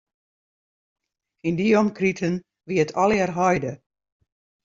[1.47, 2.35] Yn dy omkriten
[2.67, 3.73] wie it allegear heide.